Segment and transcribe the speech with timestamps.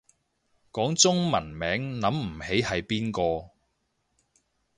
[0.71, 3.51] 講中文名諗唔起係邊個